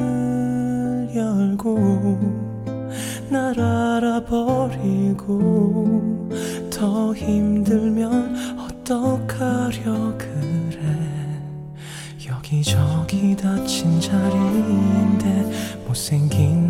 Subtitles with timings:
[1.15, 2.19] 열고
[3.29, 5.19] 날 알아버리고
[6.71, 9.24] 더 힘들면 어떻게
[13.85, 15.51] 빈자리인데
[15.85, 16.64] 못생긴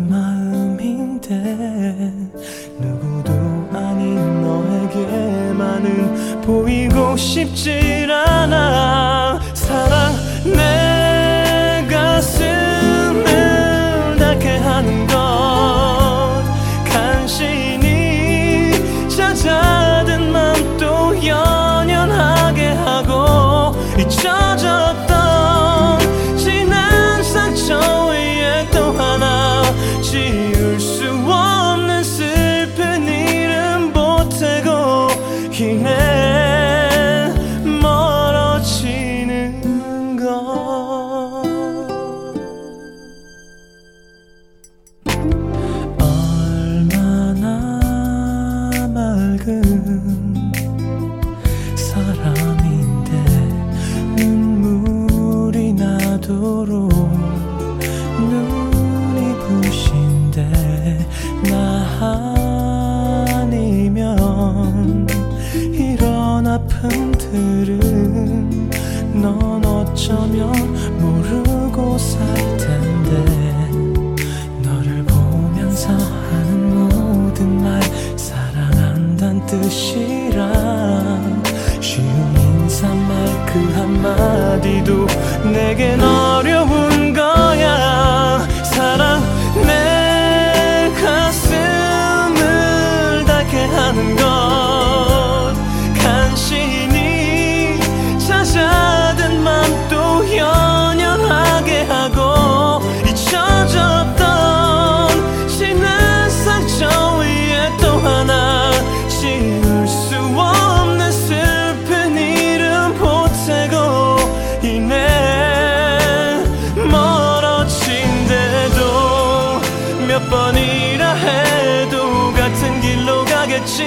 [120.56, 123.84] 아니라 해도 같은 길로 가겠지.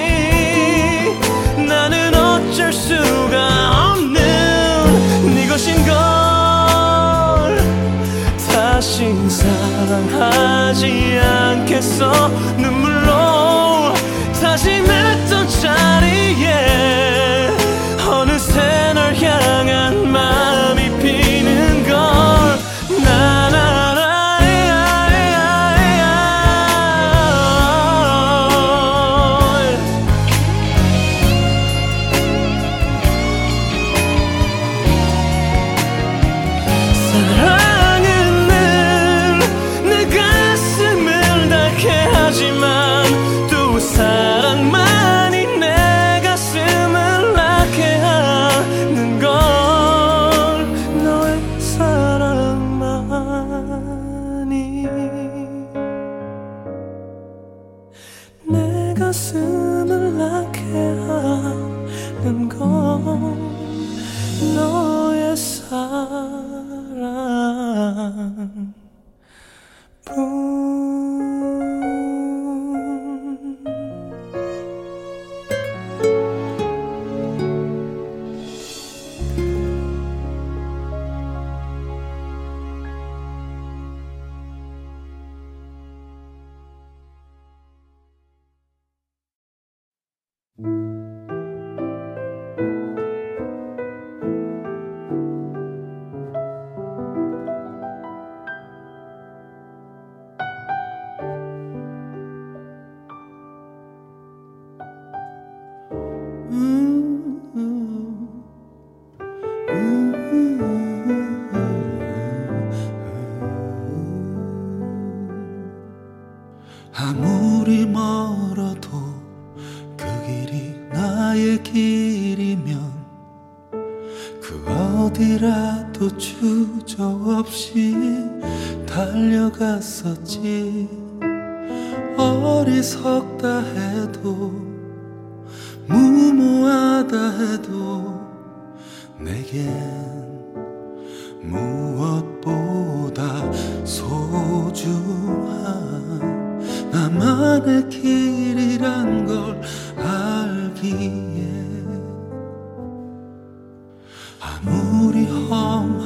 [1.56, 5.96] 나는 어쩔 수가 없는 네 것인 걸
[8.52, 12.28] 다시 사랑하지 않겠어.
[12.56, 13.92] 눈물로
[14.40, 17.50] 다짐했던 자리에
[18.08, 21.19] 어느새 널 향한 마음이 피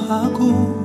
[0.04, 0.83] lago.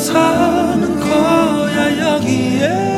[0.00, 2.89] 사는 거야 여기에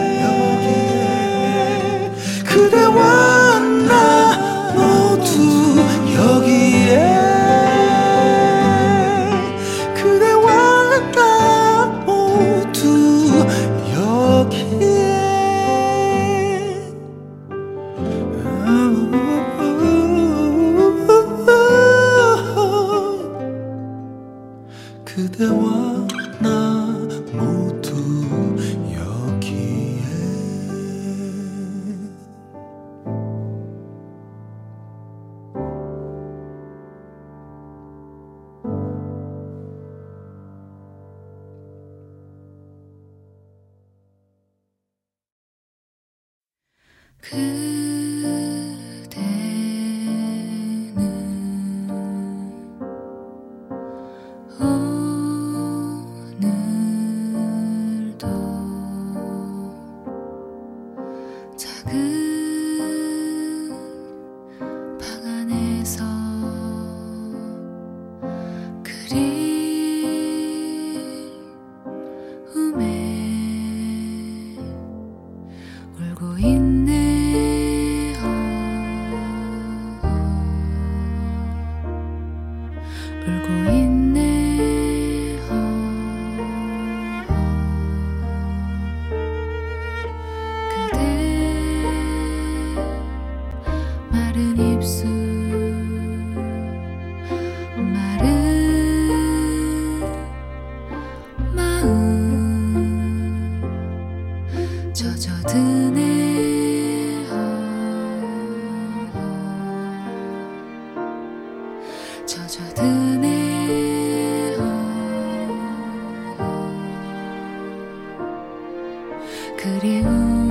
[119.62, 120.41] 그리움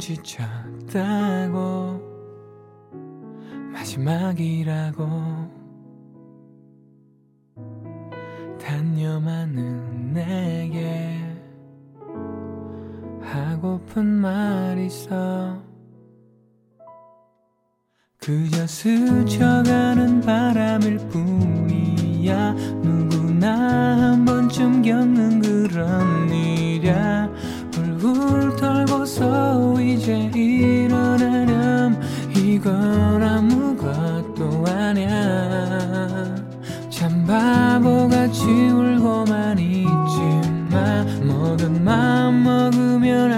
[0.00, 2.00] 지쳤다고
[3.72, 5.29] 마지막이라고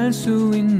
[0.02, 0.71] 알 수 있는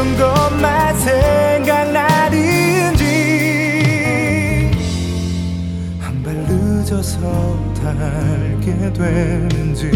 [0.00, 3.04] 어떤 것만 생각나는지
[6.00, 7.20] 한 발 늦어서
[7.74, 9.90] 다 알게 되는지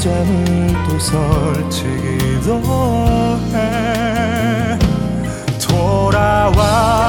[0.00, 2.58] 잠을 또 설치기도
[3.52, 4.78] 해.
[5.60, 6.99] 돌아와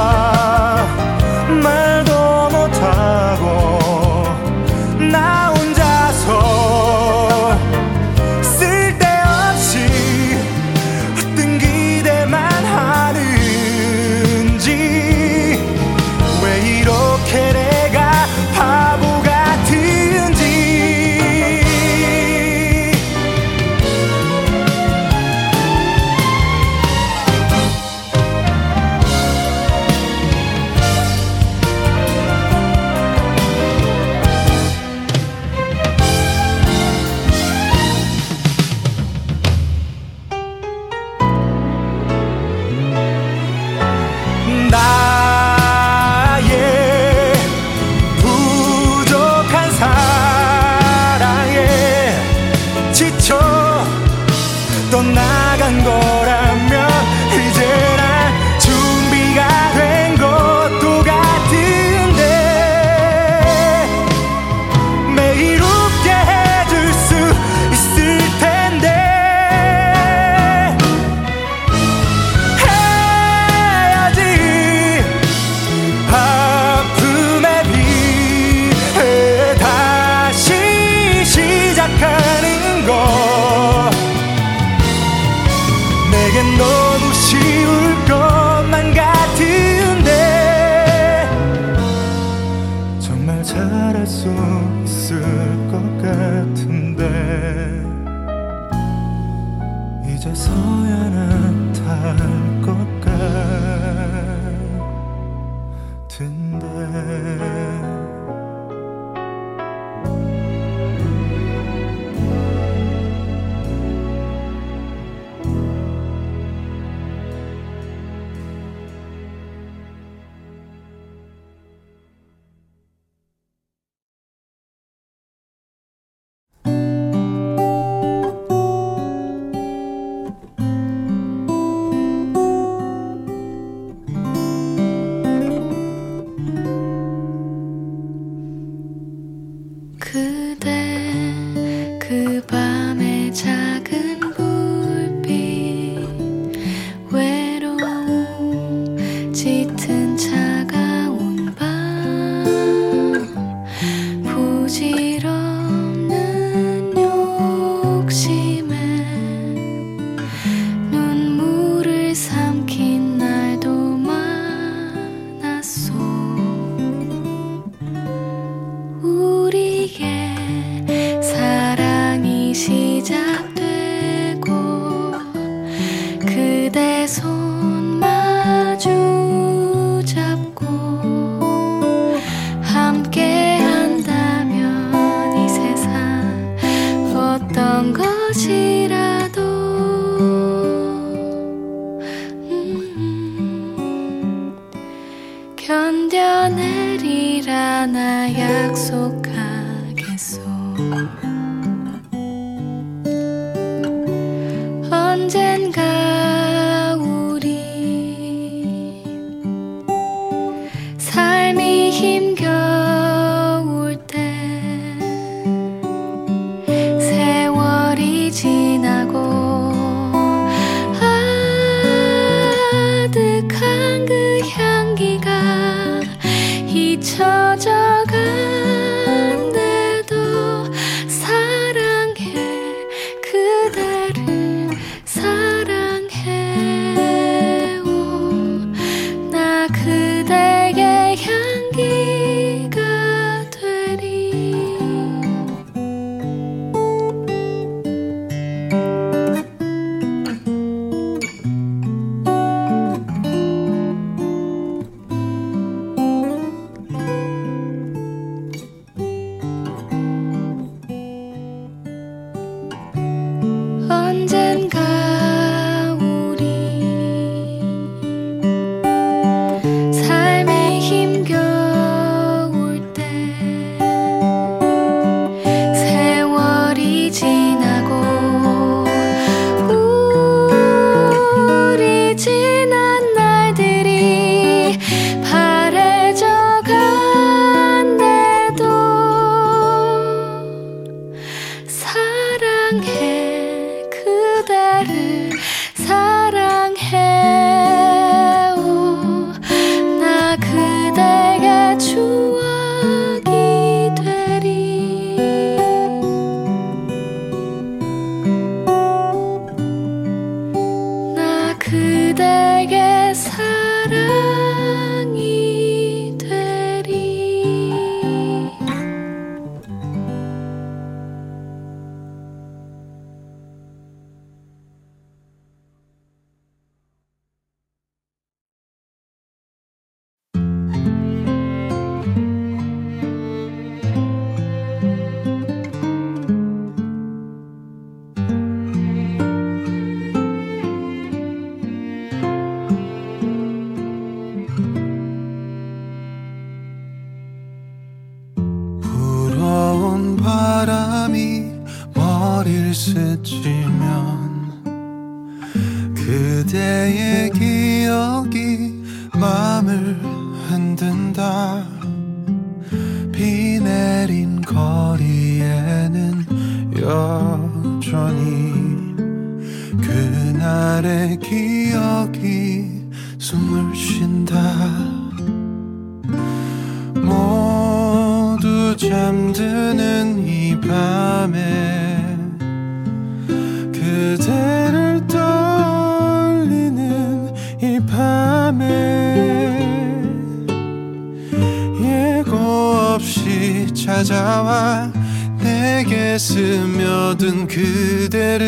[394.04, 394.92] 찾아와
[395.38, 398.40] 내게 스며든 그대를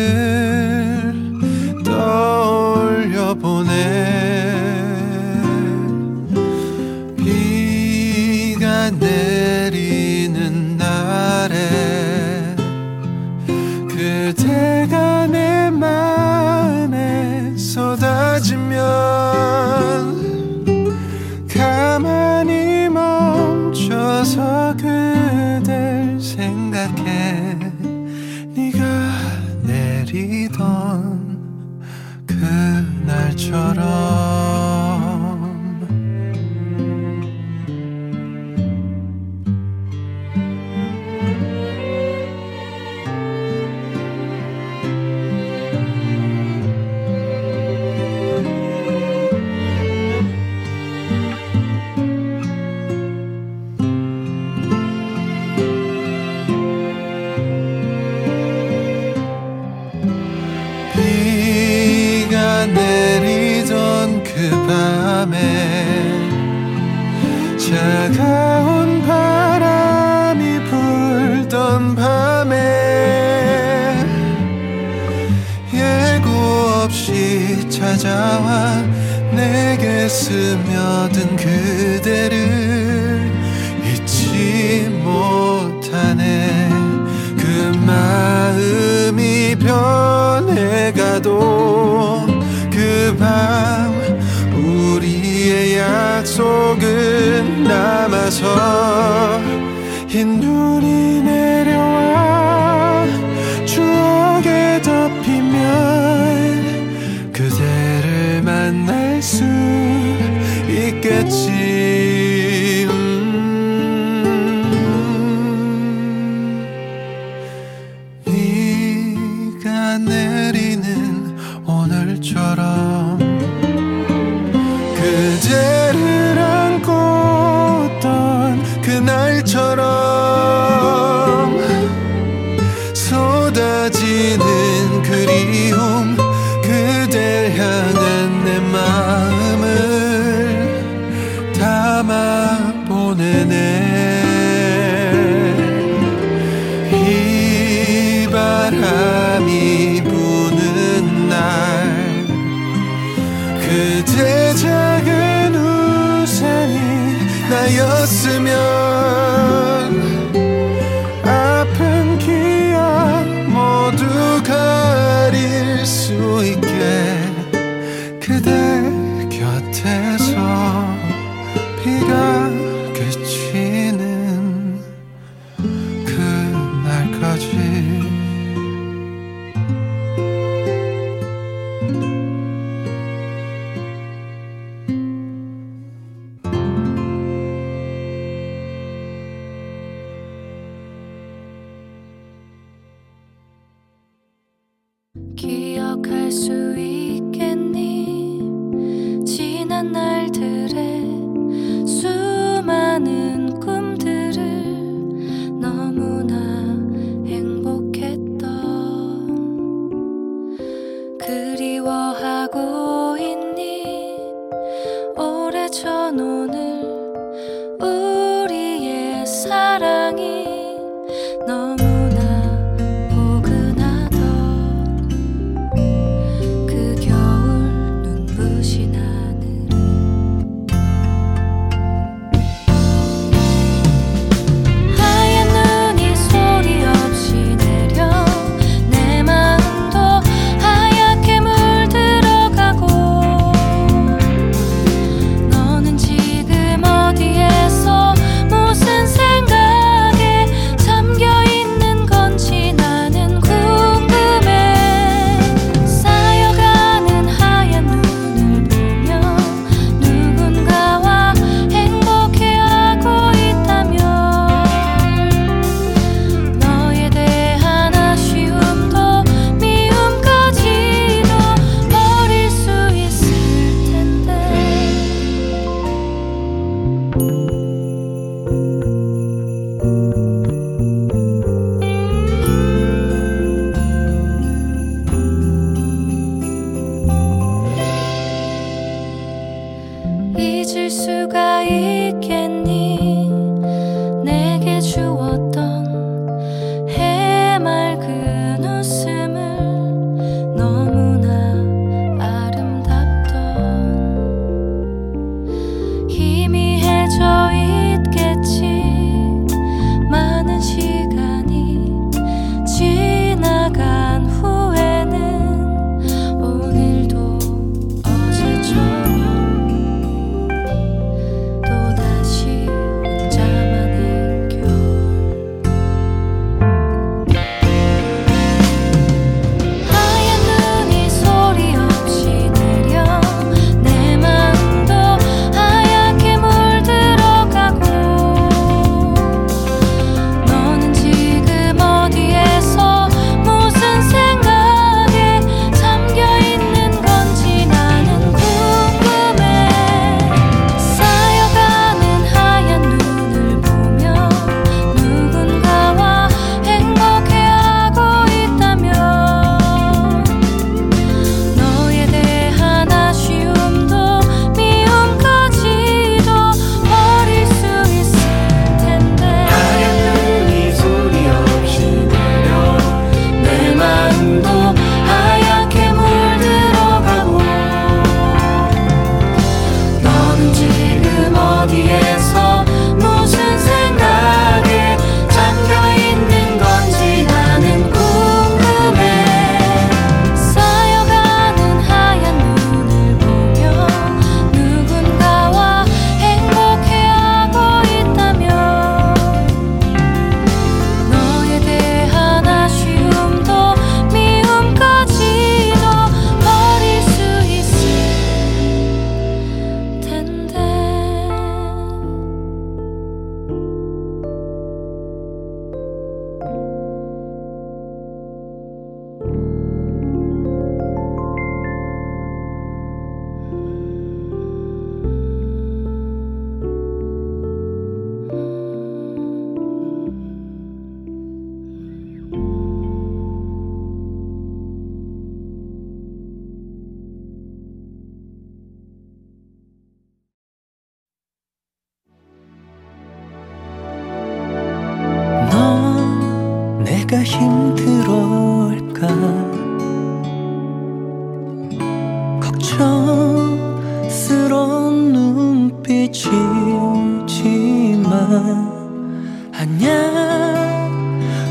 [1.84, 4.43] 떠올려 보내.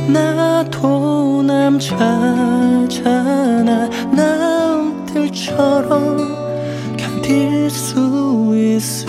[0.08, 2.89] 나도 남자잖아.
[5.14, 6.18] 남들처럼
[6.98, 9.08] 견딜 수 있을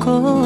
[0.00, 0.37] 거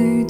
[0.00, 0.26] 오늘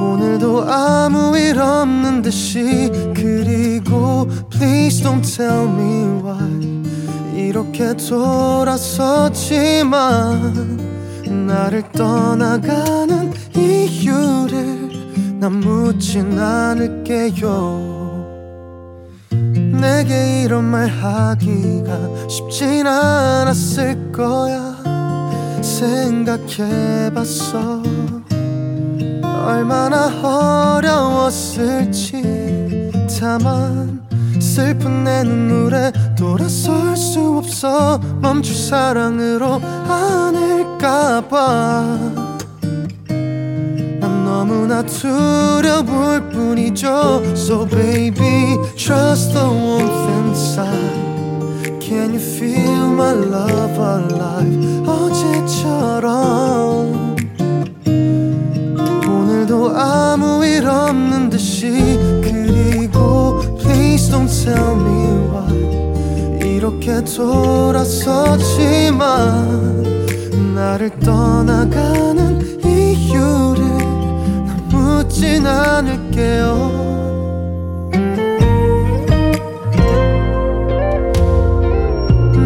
[0.00, 6.84] 오늘도 아무 일 없는 듯이 그리고 Please don't tell me why
[7.34, 8.76] 이렇게 돌아섰지만
[11.48, 17.95] 나를 떠나가는 이유를 난 묻진 않을게요
[19.80, 24.76] 내게 이런 말 하기가 쉽진 않았을 거야.
[25.62, 27.46] 생각해봤어.
[29.44, 30.06] 얼마나
[30.76, 32.20] 어려웠을지.
[33.20, 34.00] 다만
[34.40, 37.98] 슬픈 내 눈물에 돌아설 수 없어.
[38.20, 40.36] 멈출 사랑으로 난
[44.26, 54.82] 너무나 두려울 뿐이죠 So baby trust the warmth inside Can you feel my love alive
[54.84, 56.26] 어제처럼
[59.06, 65.54] 오늘도 아무 일 없는 듯이 그리고 Please don't tell me why
[66.44, 68.16] 이렇게 돌아섰지만
[70.56, 72.35] 나를 떠나가는
[75.16, 76.70] 묻진 않을게요.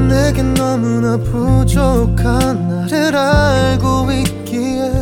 [0.08, 4.92] 내겐 너무나 부족한 나를 알고 있기에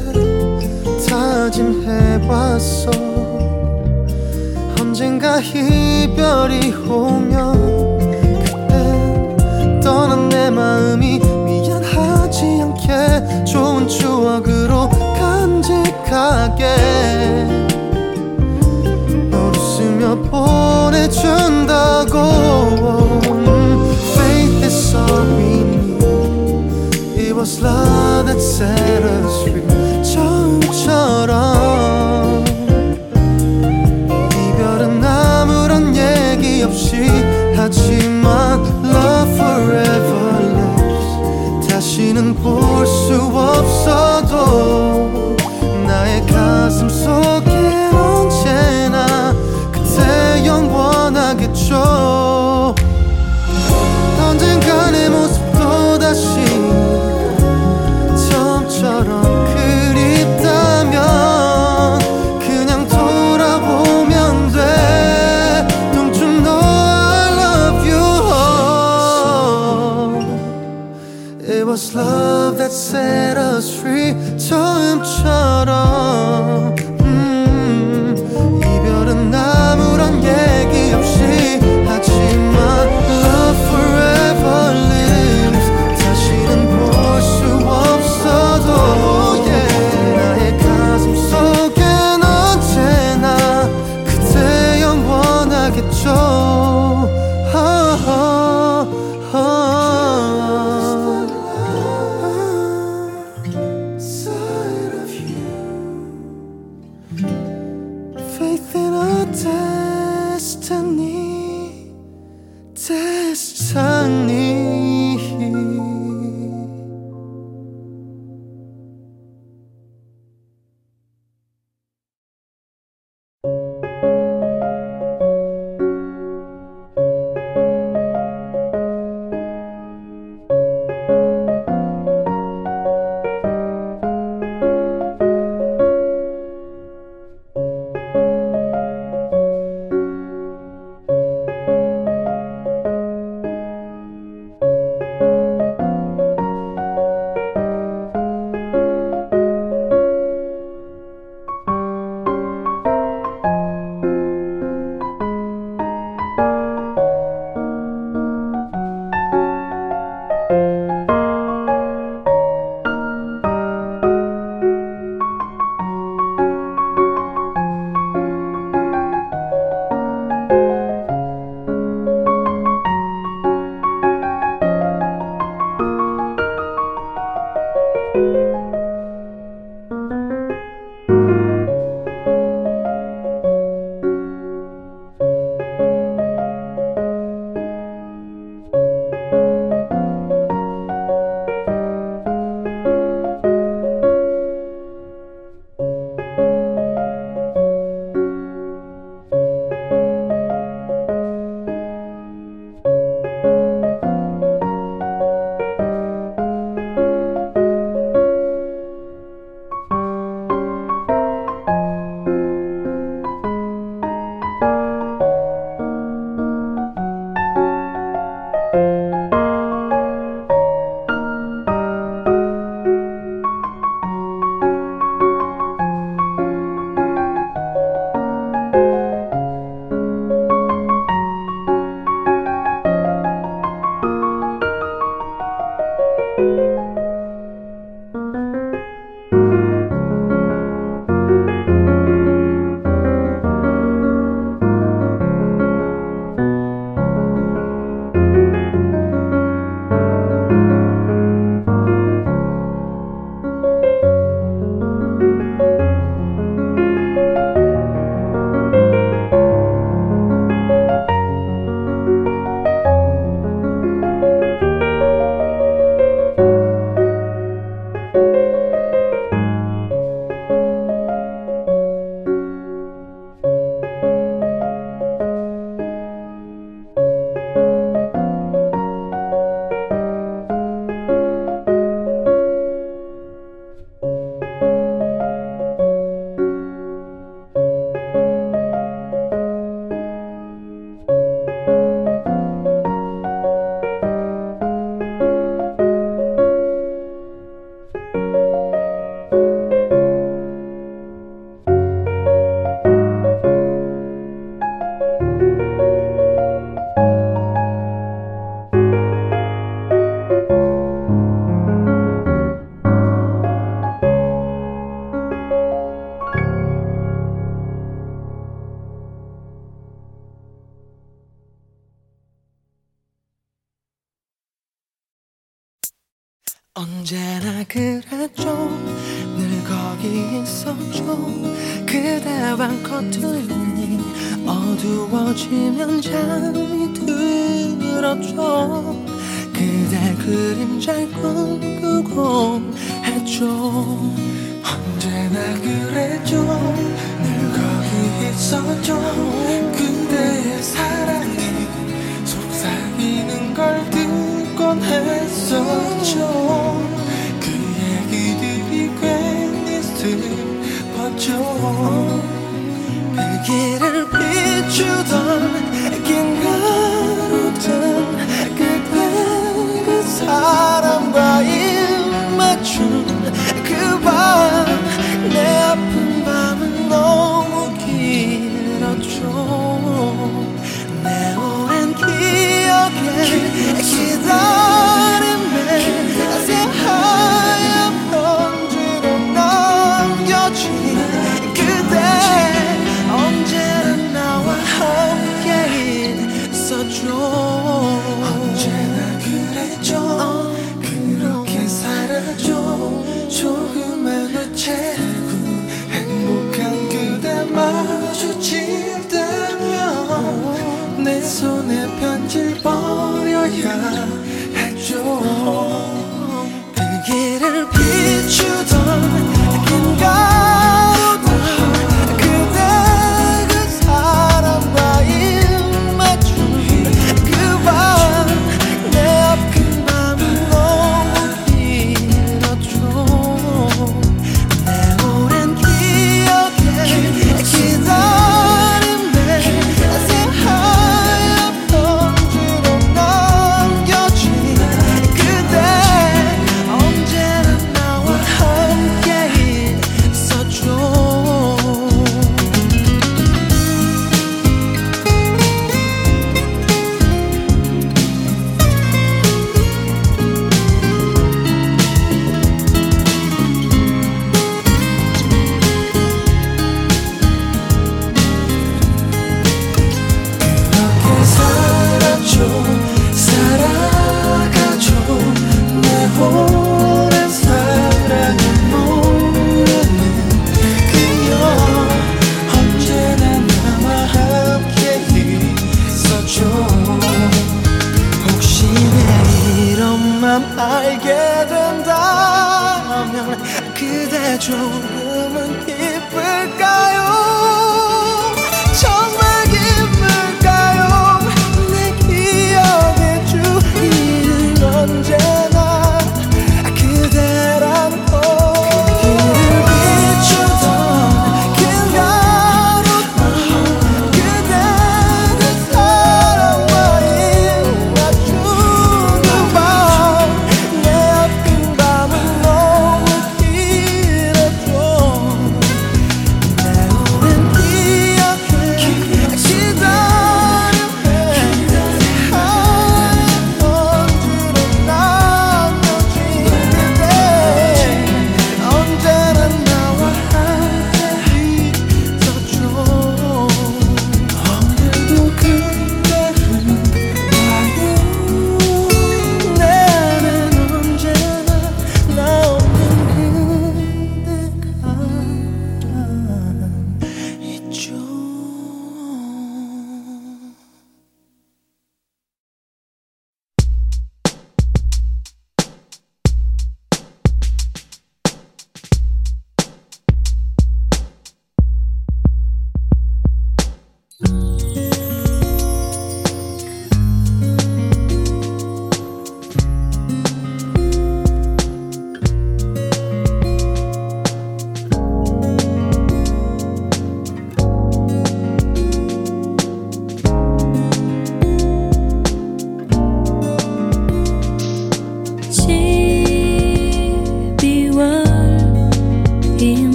[1.06, 2.90] 다짐해봤어.
[4.80, 7.98] 언젠가 이별이 오면
[8.46, 15.07] 그땐 떠난 내 마음이 미안하지 않게 좋은 추억으로
[15.68, 16.64] 솔직하게
[19.30, 22.16] 널 웃으며 보내준다고
[24.14, 26.02] Faith is all we need
[27.18, 29.62] It was love that set us free
[30.02, 31.36] 처음처럼
[34.32, 36.96] 이별은 아무런 얘기 없이
[37.54, 44.87] 하지만 Love forever lives 다시는 볼 수 없어도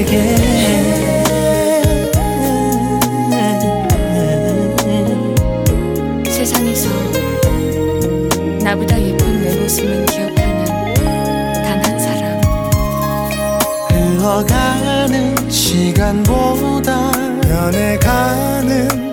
[0.00, 0.40] 나에게.
[6.30, 6.88] 세상에서
[8.62, 10.64] 나보다 예쁜 내 모습만 기억하는
[11.62, 12.40] 단 한 사람.
[13.90, 17.10] 흘러가는 시간보다
[17.42, 19.09] 변해가는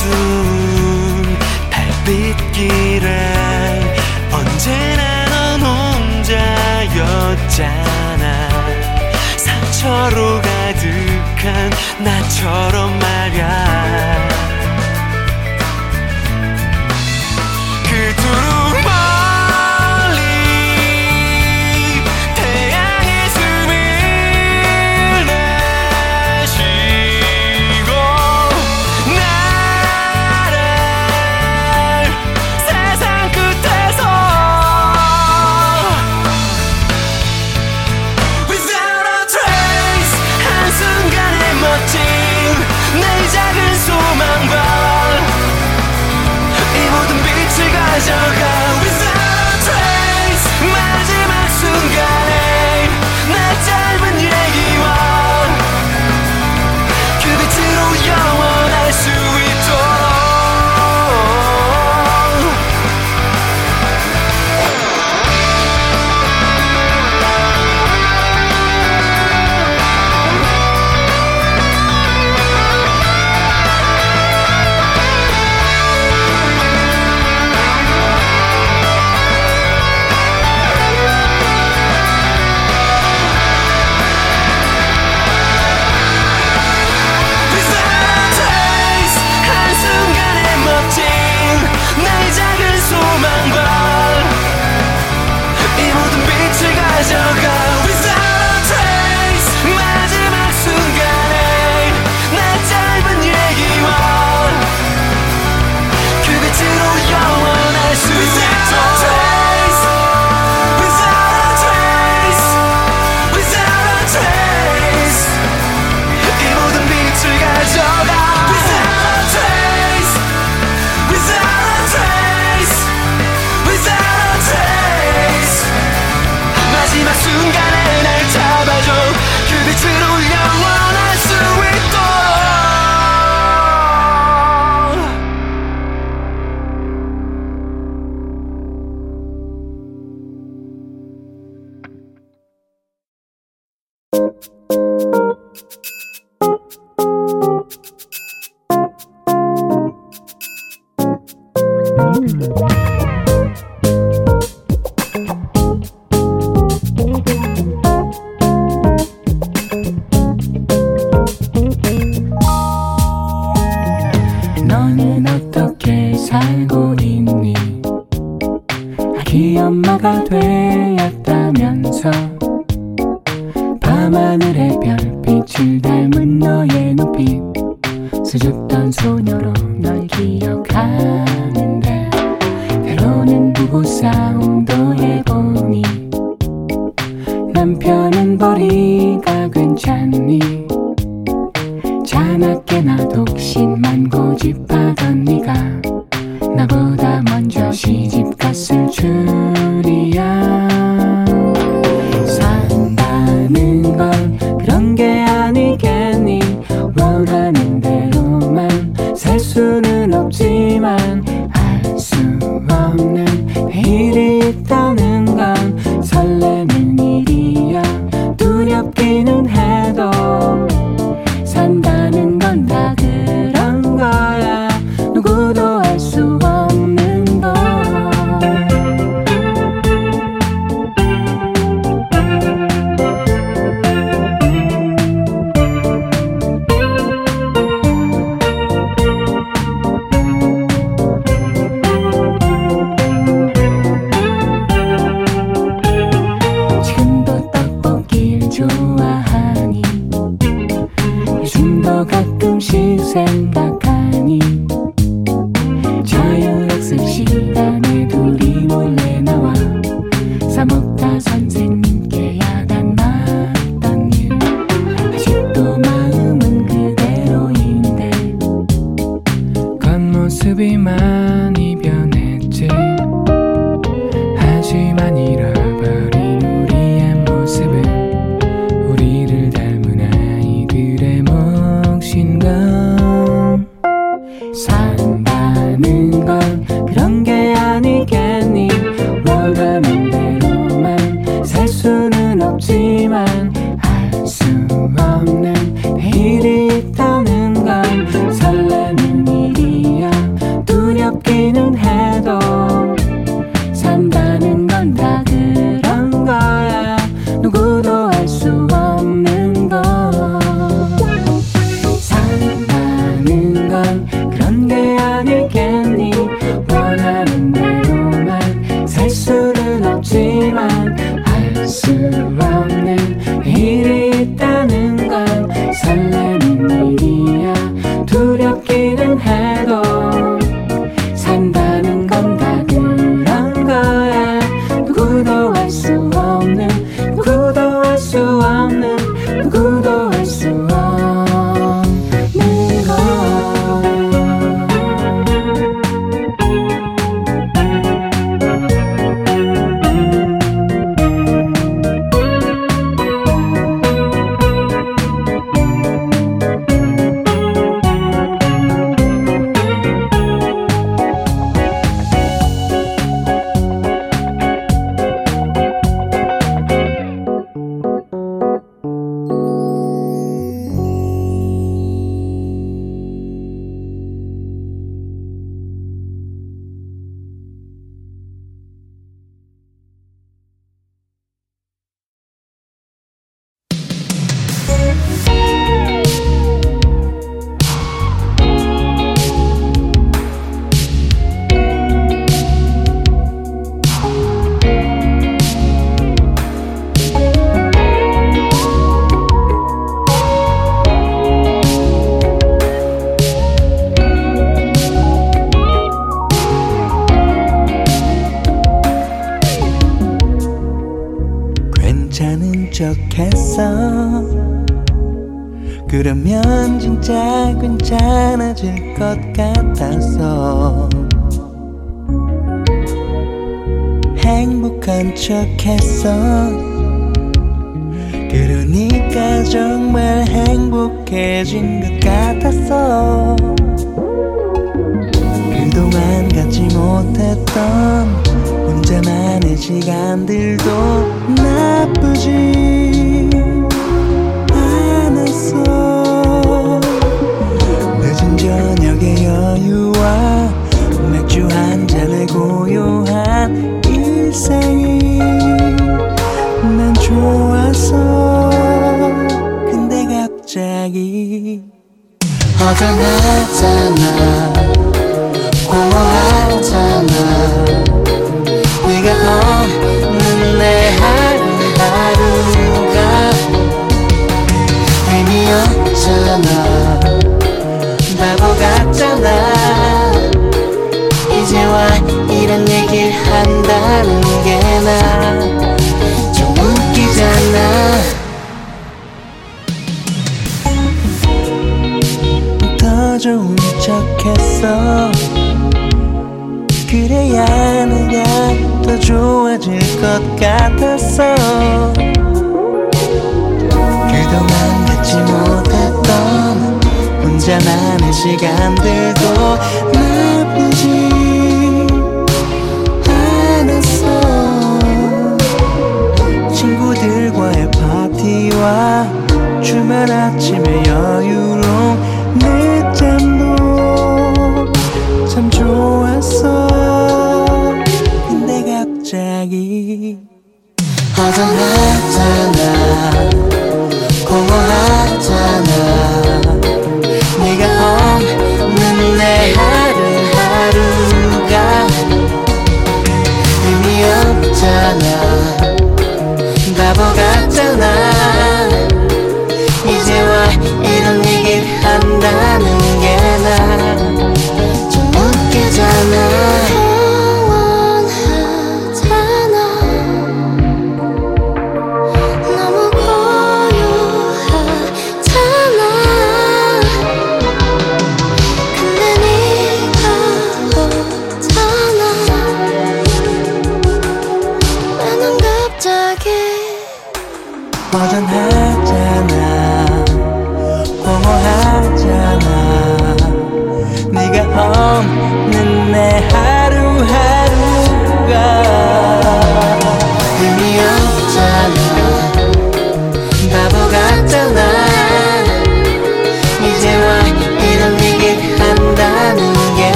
[0.00, 1.38] 어두운
[1.70, 3.08] 달빛길에
[4.32, 5.60] 언제나 넌
[6.82, 7.68] 혼자였잖아.
[9.36, 11.70] 상처로 가득한
[12.02, 14.29] 나처럼 말야.